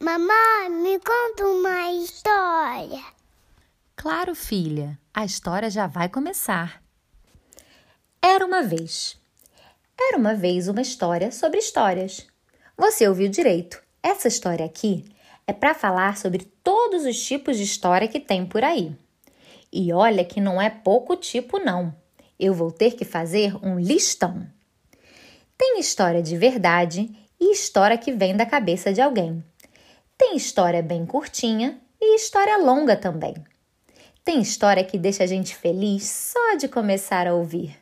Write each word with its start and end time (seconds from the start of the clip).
Mamãe, 0.00 0.70
me 0.70 1.00
conta 1.00 1.44
uma 1.44 1.90
história. 1.90 3.02
Claro, 3.96 4.32
filha, 4.32 4.96
a 5.12 5.24
história 5.24 5.68
já 5.68 5.88
vai 5.88 6.08
começar. 6.08 6.80
Era 8.22 8.46
uma 8.46 8.62
vez. 8.62 9.20
Era 10.00 10.16
uma 10.16 10.36
vez 10.36 10.68
uma 10.68 10.80
história 10.80 11.32
sobre 11.32 11.58
histórias. 11.58 12.28
Você 12.76 13.08
ouviu 13.08 13.28
direito. 13.28 13.82
Essa 14.00 14.28
história 14.28 14.64
aqui 14.64 15.04
é 15.48 15.52
para 15.52 15.74
falar 15.74 16.16
sobre 16.16 16.44
todos 16.62 17.04
os 17.04 17.20
tipos 17.20 17.56
de 17.56 17.64
história 17.64 18.06
que 18.06 18.20
tem 18.20 18.46
por 18.46 18.62
aí. 18.62 18.96
E 19.72 19.92
olha 19.92 20.24
que 20.24 20.40
não 20.40 20.62
é 20.62 20.70
pouco 20.70 21.16
tipo, 21.16 21.58
não. 21.58 21.92
Eu 22.38 22.54
vou 22.54 22.70
ter 22.70 22.92
que 22.92 23.04
fazer 23.04 23.56
um 23.66 23.80
listão. 23.80 24.46
Tem 25.56 25.80
história 25.80 26.22
de 26.22 26.36
verdade 26.36 27.10
e 27.40 27.52
história 27.52 27.98
que 27.98 28.12
vem 28.12 28.36
da 28.36 28.46
cabeça 28.46 28.92
de 28.92 29.00
alguém. 29.00 29.42
Tem 30.18 30.36
história 30.36 30.82
bem 30.82 31.06
curtinha 31.06 31.80
e 32.00 32.16
história 32.16 32.58
longa 32.58 32.96
também. 32.96 33.34
Tem 34.24 34.40
história 34.40 34.82
que 34.82 34.98
deixa 34.98 35.22
a 35.22 35.26
gente 35.26 35.54
feliz 35.54 36.04
só 36.04 36.56
de 36.56 36.66
começar 36.66 37.28
a 37.28 37.34
ouvir. 37.34 37.78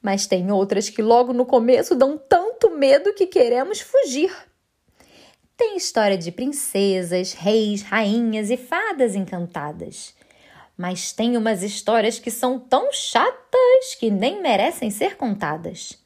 Mas 0.00 0.26
tem 0.26 0.50
outras 0.52 0.88
que 0.88 1.02
logo 1.02 1.32
no 1.32 1.44
começo 1.44 1.96
dão 1.96 2.16
tanto 2.16 2.70
medo 2.70 3.12
que 3.12 3.26
queremos 3.26 3.80
fugir. 3.80 4.32
Tem 5.56 5.76
história 5.76 6.16
de 6.16 6.30
princesas, 6.30 7.32
reis, 7.32 7.82
rainhas 7.82 8.48
e 8.48 8.56
fadas 8.56 9.16
encantadas. 9.16 10.14
Mas 10.78 11.12
tem 11.12 11.36
umas 11.36 11.64
histórias 11.64 12.18
que 12.18 12.30
são 12.30 12.60
tão 12.60 12.92
chatas 12.92 13.94
que 13.98 14.08
nem 14.08 14.40
merecem 14.40 14.90
ser 14.90 15.16
contadas. 15.16 15.98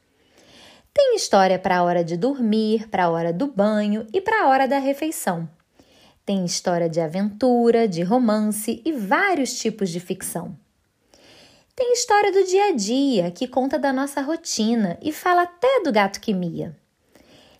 Tem 0.93 1.15
história 1.15 1.59
para 1.59 1.79
a 1.79 1.83
hora 1.85 2.03
de 2.03 2.17
dormir, 2.17 2.89
para 2.89 3.05
a 3.05 3.11
hora 3.11 3.33
do 3.33 3.47
banho 3.47 4.07
e 4.13 4.21
para 4.21 4.43
a 4.43 4.49
hora 4.49 4.67
da 4.67 4.79
refeição. 4.79 5.49
Tem 6.25 6.45
história 6.45 6.89
de 6.89 7.01
aventura, 7.01 7.89
de 7.89 8.03
romance 8.03 8.83
e 8.85 8.93
vários 8.93 9.59
tipos 9.59 9.91
de 9.91 10.01
ficção. 10.01 10.57
Tem 11.75 11.93
história 11.93 12.31
do 12.31 12.45
dia 12.45 12.67
a 12.67 12.73
dia, 12.73 13.31
que 13.31 13.49
conta 13.49 13.79
da 13.79 13.93
nossa 13.93 14.21
rotina 14.21 14.99
e 15.01 15.13
fala 15.13 15.43
até 15.43 15.83
do 15.83 15.91
gato 15.91 16.21
que 16.21 16.35
mia. 16.35 16.77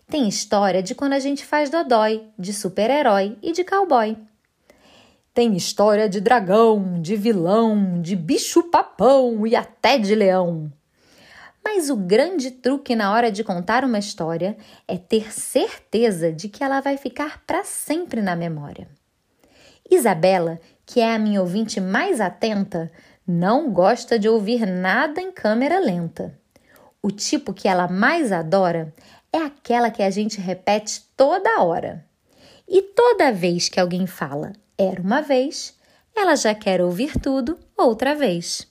Tem 0.07 0.27
história 0.27 0.83
de 0.83 0.93
quando 0.93 1.13
a 1.13 1.19
gente 1.19 1.45
faz 1.45 1.69
dodói, 1.69 2.23
de 2.37 2.53
super-herói 2.53 3.37
e 3.41 3.51
de 3.51 3.63
cowboy. 3.63 4.17
Tem 5.33 5.55
história 5.55 6.09
de 6.09 6.19
dragão, 6.19 7.01
de 7.01 7.15
vilão, 7.15 8.01
de 8.01 8.15
bicho-papão 8.15 9.47
e 9.47 9.55
até 9.55 9.97
de 9.97 10.13
leão. 10.13 10.71
Mas 11.63 11.89
o 11.89 11.95
grande 11.95 12.51
truque 12.51 12.95
na 12.95 13.13
hora 13.13 13.31
de 13.31 13.43
contar 13.43 13.83
uma 13.83 13.99
história 13.99 14.57
é 14.87 14.97
ter 14.97 15.31
certeza 15.31 16.31
de 16.31 16.49
que 16.49 16.63
ela 16.63 16.81
vai 16.81 16.97
ficar 16.97 17.43
para 17.45 17.63
sempre 17.63 18.21
na 18.21 18.35
memória. 18.35 18.87
Isabela, 19.89 20.59
que 20.85 20.99
é 20.99 21.13
a 21.13 21.19
minha 21.19 21.41
ouvinte 21.41 21.79
mais 21.79 22.19
atenta, 22.19 22.91
não 23.27 23.71
gosta 23.71 24.17
de 24.17 24.27
ouvir 24.27 24.65
nada 24.65 25.21
em 25.21 25.31
câmera 25.31 25.79
lenta. 25.79 26.37
O 27.01 27.11
tipo 27.11 27.53
que 27.53 27.67
ela 27.67 27.87
mais 27.87 28.31
adora 28.31 28.93
é 29.31 29.37
aquela 29.37 29.89
que 29.89 30.03
a 30.03 30.09
gente 30.09 30.39
repete 30.39 31.03
toda 31.15 31.61
hora. 31.61 32.05
E 32.67 32.81
toda 32.81 33.31
vez 33.31 33.69
que 33.69 33.79
alguém 33.79 34.07
fala 34.07 34.53
era 34.77 35.01
uma 35.01 35.21
vez, 35.21 35.77
ela 36.15 36.35
já 36.35 36.55
quer 36.55 36.81
ouvir 36.81 37.19
tudo 37.19 37.57
outra 37.77 38.15
vez. 38.15 38.70